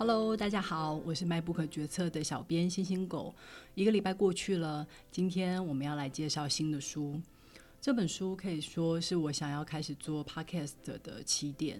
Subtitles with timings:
[0.00, 3.34] Hello，大家好，我是卖不可决策的小编星星狗。
[3.74, 7.20] 一个礼拜过去了，今天我们要来介绍新的书。
[7.82, 11.78] 这本书可以说是我想要开始做 Podcast 的起点，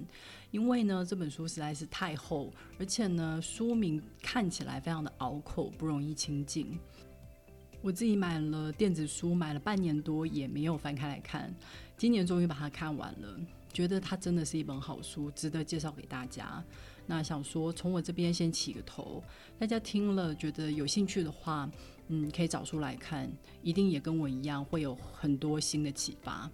[0.51, 6.79] 因为呢，这本书实在是太厚，而且呢，书名看起来非常的拗口，不容易亲近。
[7.81, 11.51] 我自己买了电子书，买了半年多也没有翻开来看，
[11.97, 13.41] 今年终于把它看完了，
[13.73, 16.63] 觉得它真的是一本好书，值得介绍给大家。
[17.07, 19.23] 那想说从我这边先起个头，
[19.59, 21.69] 大家听了觉得有兴趣的话，
[22.09, 23.31] 嗯，可以找书来看，
[23.63, 26.51] 一定也跟我一样会有很多新的启发。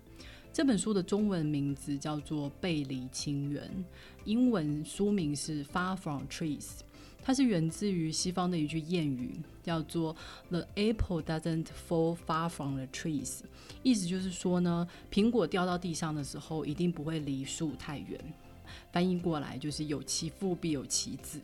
[0.53, 3.63] 这本书的中文名字叫做《背离清源》，
[4.25, 6.61] 英文书名是《Far from Trees》。
[7.27, 10.15] 它是源自于西方的一句谚语，叫做
[10.49, 13.41] “The apple doesn't fall far from the trees”，
[13.83, 18.21] 意思就是说呢，苹果掉到地上的时候，一定不会离树太远。
[18.93, 21.41] 翻译过来就是“有其父必有其子”。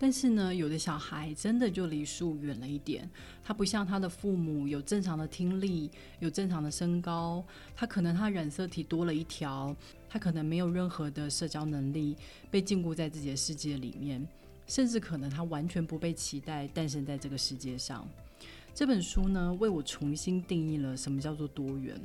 [0.00, 3.08] 但是呢，有的小孩真的就离树远了一点，
[3.44, 7.44] 他不像他的父母有正常的听力，有正常的身高，
[7.76, 9.72] 他可能他染色体多了一条，
[10.08, 12.16] 他可能没有任何的社交能力，
[12.50, 14.26] 被禁锢在自己的世界里面。
[14.68, 18.08] 甚至可能他完全不被期待诞生在这个世界上。
[18.72, 22.00] 这本书呢，为我重新定义了什么叫做多元。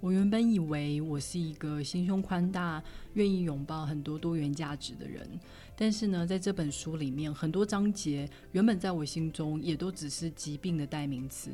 [0.00, 2.80] 我原本以为我是一个心胸宽大、
[3.14, 5.26] 愿意拥抱很多多元价值的人，
[5.74, 11.50] 但是呢，在这本书里面，很多章节原本在我心中也都只是疾病的代名词。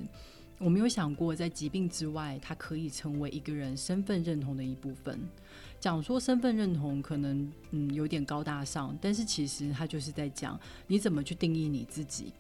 [0.59, 5.21] 我没有想过，在疾病之外，它可以成为一个人身份认同的一部分。
[5.81, 12.33] 讲说身份认同，可能嗯有点高大上，但是其实它就是在讲你怎么去定义你自己。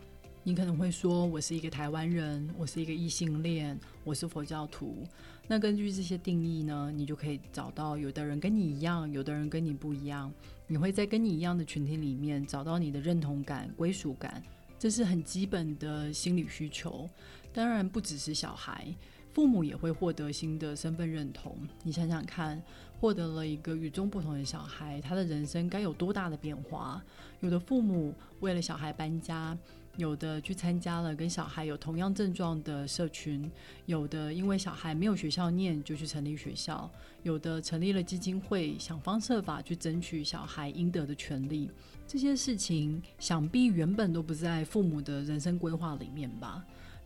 [0.46, 5.06] 你可能会说，我是一个台湾人，我是一个异性恋，我是佛教徒。
[5.46, 10.32] 那根据这些定义呢，你就可以找到有的人跟你一样，有的人跟你不一样。
[10.66, 14.42] 你会在跟你一样的群体里面找到你的认同感、归属感。
[14.78, 17.08] 这是很基本的心理需求，
[17.54, 18.94] 当然不只是小孩，
[19.32, 21.56] 父母也会获得新的身份认同。
[21.84, 22.60] 你想想看，
[23.00, 27.02] 获得了一个与众不同的小孩，他的人生该有多大的变化？
[27.40, 29.56] 有的父母为了小孩搬家。
[29.96, 33.48] 有的去参加了跟小孩有同样症状的社群，
[33.86, 36.90] 有的因为小孩没有学校念就去成立学校，
[37.22, 41.70] 有的成立了基金会，想方设法去争取小孩应得的权利。
[42.08, 46.64] 这些事情想必原本都不在父母的人生规划里面吧？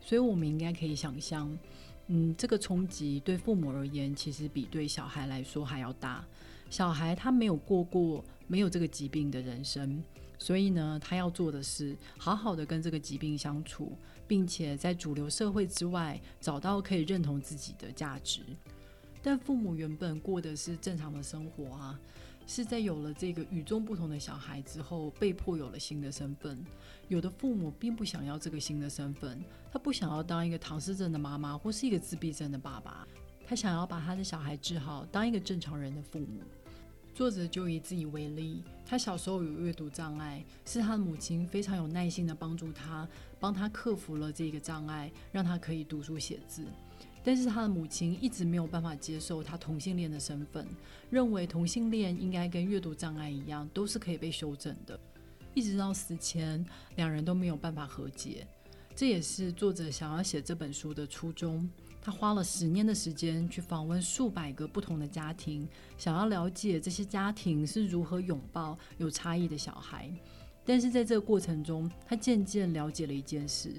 [0.09, 1.55] 所以我们应该可以想象，
[2.07, 6.25] 嗯，这个冲击对父母而言，其实比对小孩来说还要大。
[6.67, 10.03] 小孩他没有过过没有这个疾病的人生。
[10.39, 13.95] 所以呢，他要做的是好好的跟这个疾病相处，
[14.27, 18.41] 并且在主流社会之外找到可以认同自己的价值。
[19.21, 21.99] 但父母原本过的是正常的生活啊，
[22.49, 26.57] 是在有了这个与众不同的小孩之后，被迫有了新的身份。
[27.07, 29.39] 有的父母并不想要这个新的身份，
[29.71, 33.07] 他不想要当一个唐氏症的妈妈或是一个自闭症的爸爸，
[33.45, 36.41] 他想要把他的小孩治好，当一个正常人的父母。
[37.13, 43.07] 作者就以自己为例，他小时候有阅读障碍，是他的母亲非常有耐心的帮助他，
[43.39, 46.65] 帮他克服了这个障碍，让他可以读书写字。
[47.23, 50.65] 但是他的母亲一直没有办法接受他同性恋的身份，
[51.09, 54.99] 认为同性恋应该跟阅读障碍一样，都是可以被修正的。
[55.53, 56.65] 一直到死前，
[56.95, 58.47] 两人都没有办法和解。
[58.95, 61.69] 这也是作者想要写这本书的初衷。
[62.01, 70.09] 他花了十年的时间去访问数百个不同的家庭，想要了解这些家庭是如何拥抱有差异的小孩。
[70.65, 73.73] 但是在这个过程中，他渐渐了解了一件事：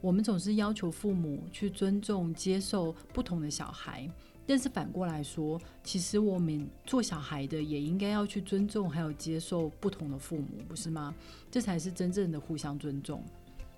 [0.00, 4.08] 我们总是要求父母去尊重、接受不同的小孩，
[4.46, 11.14] 但是反过来说，其实我们做小孩的也应该要去尊重还有接受不同的父母，不是吗？
[11.50, 13.22] 这才是真正的互相尊重。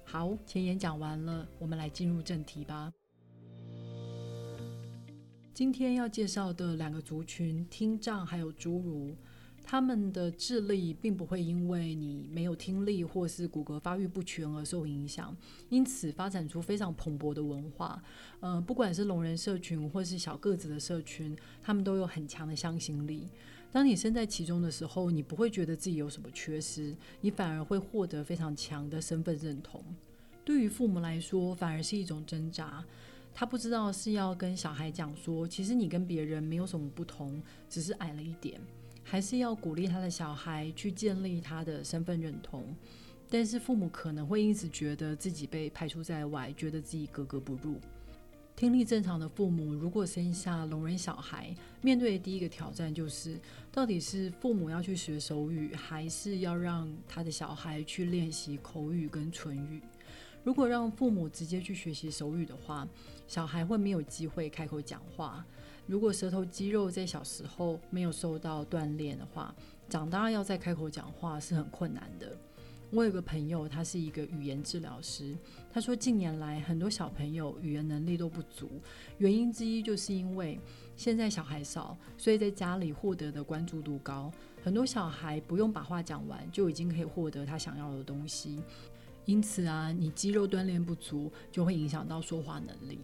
[0.05, 2.93] 好，前言讲完了，我们来进入正题吧。
[5.55, 9.15] 今天要介绍的两个族群，听障还有侏儒，
[9.71, 15.33] 他们的智力并不会因为你没有听力或是骨骼发育不全而受影响，
[15.69, 18.03] 因此发展出非常蓬勃的文化。
[18.41, 23.29] 呃，不管是聋人社群或是小个子的社群，他们都有很强的向心力。
[23.71, 29.81] 当你身在其中的时候，你不会觉得自己有什么缺失，你反而会获得非常强的身份认同。
[30.45, 32.85] 对于父母来说，反而是一种挣扎。
[33.35, 38.61] 他不知道是要跟小孩讲说，其实你跟别人没有什么不同，只是矮了一点，
[39.03, 42.65] 还是要鼓励他的小孩去建立他的身份认同。
[43.31, 47.81] 但是父母可能会因此觉得自己被排除在外，觉得自己格格不入。
[48.57, 53.41] 听力正常的父母，如果生下聋人小孩，面对的第一个挑战就是，
[53.73, 59.81] 到底是父母要去学手语，还是要让他的小孩去练习口语跟唇语？
[60.43, 62.89] 如果让父母直接去学习手语的话，
[63.27, 65.45] 小孩会没有机会开口讲话。
[65.87, 69.55] 如果舌头肌肉在小时候没有受到锻炼的话，
[69.89, 72.37] 长大要再开口讲话是很困难的。
[72.93, 75.37] 我有个朋友，他是一个语言治疗师。
[75.73, 78.69] 他说，近年来很多小朋友语言能力都不足，
[79.19, 80.59] 原因之一就是因为
[80.97, 84.33] 现在小孩少，所以在家里获得的关注度高。
[84.63, 88.61] 很多小孩不用把话讲完，就已经可以获得他想要的东西。
[89.25, 93.01] 因此啊，你肌肉锻炼不足，就会影响到说话能力。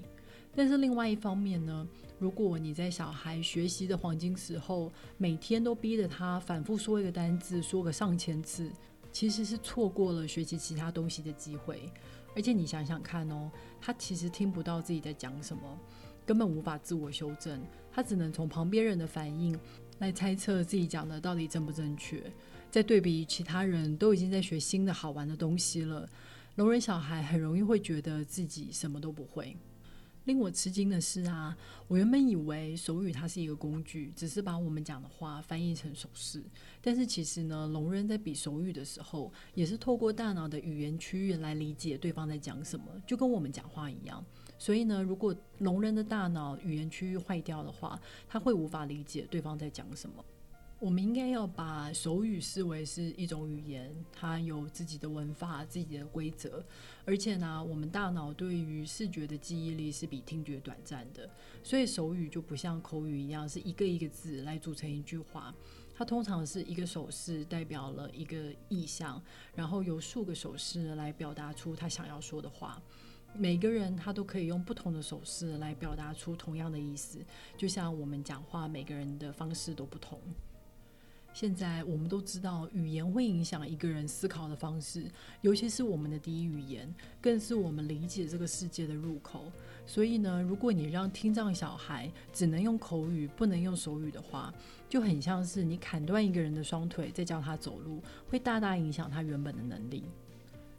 [0.55, 1.87] 但是另外一方面呢，
[2.19, 8.71] 如果你在小孩学习的黄金时候，每天都逼着他反复说一个单字，说个上千次。
[9.13, 11.91] 其实是错过了学习其他东西的机会，
[12.35, 15.63] 而且你想想看哦，他其实听不到自己在讲什么，
[16.27, 17.59] 根本无法自我修正，
[17.91, 19.59] 他只能从旁边人的反应
[19.99, 22.23] 来猜测自己讲的到底正不正确。
[22.71, 26.09] 再对比其他人都已经在学新的好玩的东西了，
[26.57, 29.57] 聋人小孩很容易会觉得自己什么都不会。
[30.25, 31.57] 令我吃惊的是啊，
[31.87, 36.43] 我原本以为手语它是一个工具，只是把我们讲的话翻译成手势。
[36.83, 44.23] 但是其实呢，聋人在比手语的时候，也是透过大脑的语言区域来理解对方在讲什么，就跟我们讲话一样。
[44.59, 50.25] 所以呢，如果聋人的大脑语言区域坏掉的话，他会无法理解对方在讲什么。
[50.79, 56.63] 我们应该要把手语视为是一种语言，它有自己的文法、自己的规则，
[57.07, 61.29] 而且呢，我们大脑对于视觉的记忆力是比听觉短暂的，
[61.63, 65.55] 所以手语就不像口语一样是一个一个字来组成一句话，
[65.95, 69.21] 它通常是一个手势代表了一个意象，
[69.55, 72.81] 然后由数个手势来表达出他想要说的话。
[73.39, 77.19] 每个人他都可以用不同的手势来表达出同样的意思，
[77.57, 80.19] 就像我们讲话，每个人的方式都不同。
[81.33, 85.05] 现在我们都知道，语言会影响一个人思考的方式，
[85.43, 89.53] 尤其是我们的第一语言，更是我们理解这个世界的入口。
[89.85, 94.51] 所以呢，如果你让听障小孩只能用口语，不能用手语的话，
[94.89, 100.05] 就很像是你砍断一个人的双腿，再教他走路，会大大影响他原本的能力。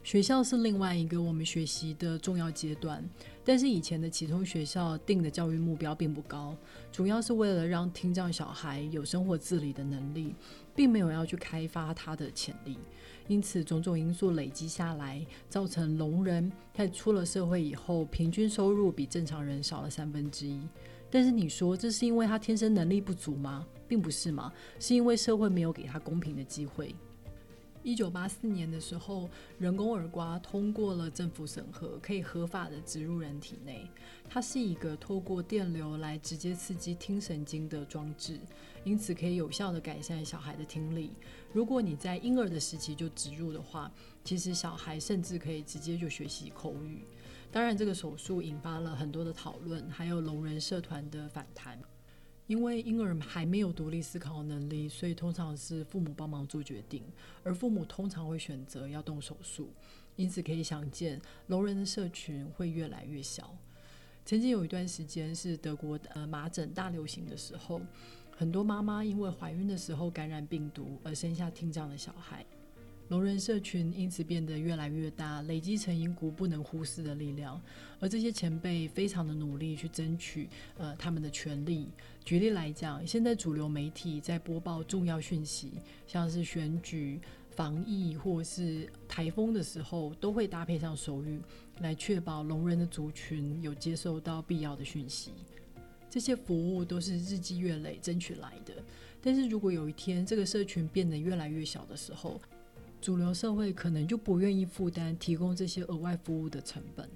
[0.02, 3.06] 学校是另外一个我们学习的重要阶段，
[3.44, 6.56] 但是以前的启聪学校定的教育目标并不高，
[6.90, 10.34] 主要是为了让听障小孩有生活自理的能力，
[10.74, 12.78] 并没有要去开发他的潜力。
[13.26, 20.58] 因此，种种因素累积下来，造成聋人在出了社会以后，平均收入比正常人少了三分之一。
[21.10, 23.66] 但是你说这是因为他天生能力不足吗？
[23.86, 26.94] 并不是嘛，是因为社会没有给他公平的机会。
[27.88, 33.90] 一九八四年的时候，人工耳刮通过了政府审核，可以合法的植入人体内。
[34.28, 38.38] 它是一个透过电流来直接刺激听神经的装置，
[38.84, 41.12] 因此可以有效的改善小孩的听力。
[41.50, 43.90] 如果你在婴儿的时期就植入的话，
[44.22, 47.06] 其实小孩甚至可以直接就学习口语。
[47.50, 51.80] 当然，这个手术引发了很多的讨论，还有聋人社团的反弹。
[52.48, 57.04] 因为婴儿还没有独立思考能力，所以通常是父母帮忙做决定，
[57.44, 59.68] 而父母通常会选择要动手术。
[60.16, 63.54] 因此可以想见，聋人的社群会越来越小。
[64.24, 67.80] 曾经有一段时间是德国呃麻疹大流行的时候，
[68.34, 72.44] 很多妈妈因为怀孕的时候感染病毒而生下听障的小孩。
[73.08, 77.60] 聋人社群因此变得越来越大，累积成一股不能忽视的力量。
[78.00, 81.88] 而这些前辈非常的努力去争取呃他们的权利。
[82.24, 85.72] 举例来讲，现在主流媒体在播报重要讯息，
[86.06, 87.18] 像是选举、
[87.50, 91.40] 防疫或是台风的时候，都会搭配上手语，
[91.80, 95.32] 来确保聋人的族群有接受到必要的讯息。
[96.10, 98.74] 这些服务都是日积月累争取来的。
[99.20, 102.40] 但是如果有一天这个社群变得越来越小的时候，
[103.00, 107.08] 主流社会可能就不愿意负担提供这些额外服务的成本。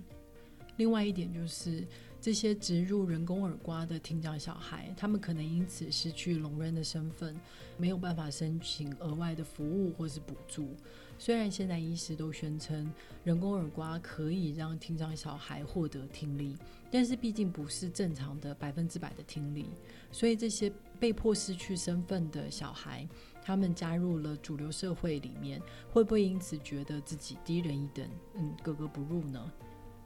[0.76, 1.86] 另外一点就是，
[2.18, 7.38] 这些植入人工耳刮的听障小孩，他们可能因此失去聋人的身份，
[7.76, 10.74] 没有办法申请额外的服务或是补助。
[11.18, 12.90] 虽然现在医师都宣称
[13.22, 16.56] 人工耳刮可以让听障小孩获得听力，
[16.90, 19.66] 但是毕竟不是正常的百分之百的听力，
[20.10, 23.06] 所以这些被迫失去身份的小孩。
[23.44, 29.52] 他们加入了主流社会里面，会不会因此觉得自己低人一等，嗯，格格不入呢？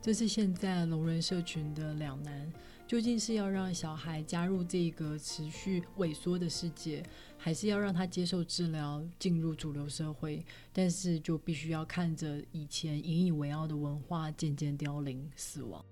[0.01, 2.53] 这是现在聋人社群的两难：
[2.87, 7.03] 究竟是要让小孩加入这个持续萎缩的世界，
[7.37, 10.45] 还是要让他接受治疗，进入主流社会？
[10.73, 15.85] 但是就必须要看着以前引以为傲的文化渐渐凋零、死亡。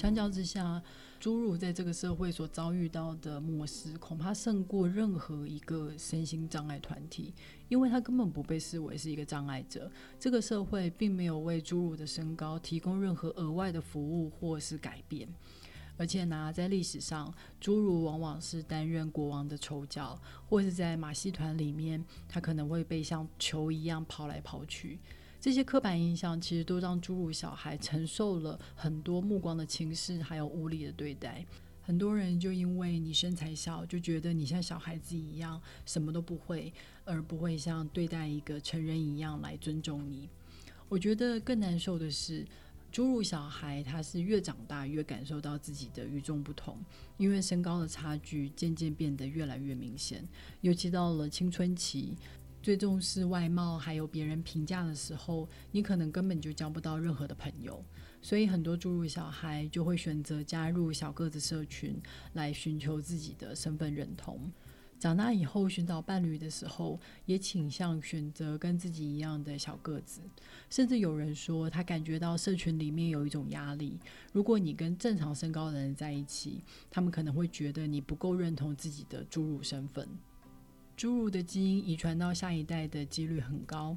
[0.00, 0.82] 相较之下，
[1.20, 7.34] 侏儒在这个社会所遭遇到的漠视，恐怕胜过任何一个身心障碍团体，
[7.68, 9.92] 因为他根本不被视为是一个障碍者。
[10.18, 15.28] 这个社会并没有为侏儒的身高提供任何额外的服务或是改变。
[15.98, 17.30] 而且呢，在历史上，
[17.60, 24.98] 侏儒往往是担任国王的丑角，或是在马戏团里面，他可能会被像球一样跑来跑去。
[25.40, 31.44] 这些刻板印象其实都让侏儒小孩承受了很多目光的轻视，还有无理的对待。
[31.82, 36.72] 很多人就因为你身材小，就觉得你像小孩子一样，什么都不会，
[37.04, 40.28] 而不会像对待一个成人一样来尊重你。
[40.88, 42.46] 我觉得更难受的是。
[42.92, 46.76] 侏儒小孩，他是越长大越感受到自己的与众不同，
[47.18, 50.26] 因为身高的差距渐渐变得越来越明显。
[50.62, 52.16] 尤其到了青春期，
[52.62, 57.82] 最重视外貌还有别人评价的时候，你可能根本就交不到任何的朋友。
[58.20, 61.98] 所以很多侏儒小孩就会选择加入小个子社群，
[62.34, 64.52] 来寻求自己的身份认同。
[64.98, 70.20] 长大以后寻找伴侣的时候，也倾向选择跟自己一样的小个子。
[70.68, 73.98] 甚至有人说，他感觉到社群里面有一种压力。
[74.34, 80.06] 如果你跟正常身高的人在一起，他们可能会觉得你不够认同自己的侏儒身份。
[81.00, 83.96] 侏儒的基因遗传到下一代的几率很高，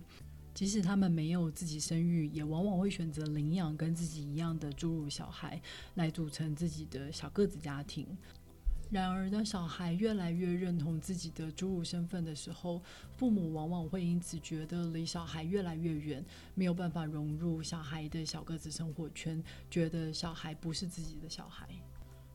[0.53, 5.61] 即使他们没有自己生育，也往往会选择领养跟自己一样的侏儒小孩，
[5.95, 8.07] 来组成自己的小个子家庭。
[8.89, 12.81] 然而，当小孩越来越认同自己的侏儒身份的时候，
[13.17, 16.23] 父母往往会因此觉得离小孩越来越远，
[16.55, 21.67] 没有办法融入小孩的小个子生活圈，觉得小孩不是自己的小孩。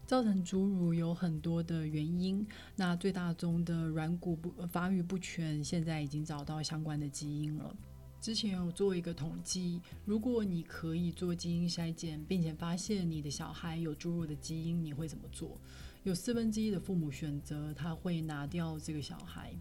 [0.08, 7.76] 造成侏儒有很多的原因，那最大宗的软骨不发育不全，现在已经找到相关的基因了。
[8.18, 15.60] 之前有做一个统计，如果你可以做基因筛检，并且发现你的小孩有侏儒的基因，你会怎么做？
[16.04, 19.54] 有四分之一的父母选择他会拿掉这个小孩，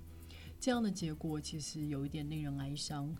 [0.62, 3.14] 这样的结果其实有一点令人哀伤，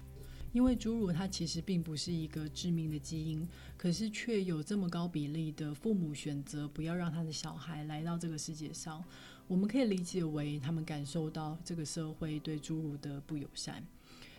[0.58, 3.48] 因为侏儒它其实并不是一个致命的基因，
[3.78, 9.04] 可是却有这么高比例的父母选择不要让他的小孩来到这个世界上，
[9.48, 13.86] 我们可以理解为他们感受到这个社会对侏儒的不友善。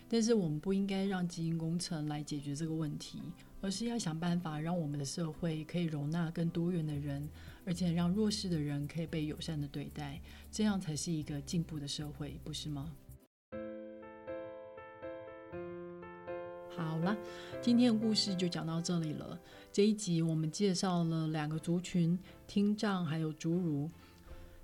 [0.09, 3.21] 但是我们不应该让基因工程来解决这个问题，
[3.61, 7.29] 而是要想办法让我们的社会可以容纳更多元的人，
[7.65, 10.19] 而且让弱势的人可以被友善的对待，
[10.51, 12.91] 这样才是一个进步的社会，不是吗？
[16.79, 17.15] 好了，
[17.61, 19.37] 今天的故事就讲到这里了。
[19.71, 22.17] 这一集我们介绍了两个族群：
[22.47, 23.89] 听障还有侏儒。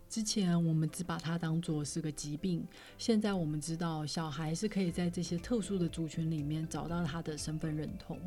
[0.08, 2.66] 之前我们只把它当做是个疾病，
[2.98, 8.18] 现在我们知道小孩是可以在这些特殊的族群里面找到他的身份认同。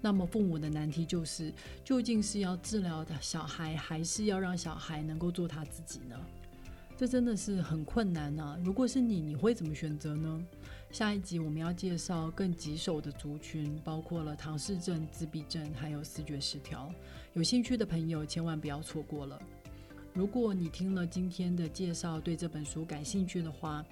[0.00, 1.52] 那么父母的难题就是，
[1.84, 6.16] 究竟是要治疗的小孩，还是要让小孩能够做他自己呢？
[6.96, 8.56] 这真的是很困难啊！
[8.62, 10.40] 如果是你，你会怎么选择呢？
[10.92, 16.92] 下一集我们要介绍更棘手的族群，包括了唐氏症、自闭症，还有视觉失调。
[17.32, 19.40] 有兴趣的朋友千万不要错过了。
[20.12, 23.82] 如果你听了今天的介绍，对这本书感兴趣的话，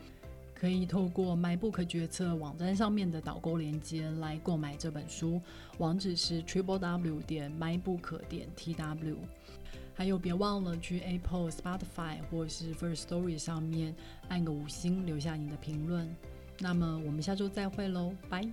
[0.55, 5.41] 可以透过 MyBook 决策网站上面的导购链接来购买这本书，
[5.79, 9.17] 网址是 triple w 点 mybook 点 tw。
[9.95, 13.95] 还有，别忘了去 Apple、Spotify 或是 First Story 上面
[14.29, 16.15] 按个五星，留下你的评论。
[16.63, 18.47] 那么，我们下周再会喽，拜。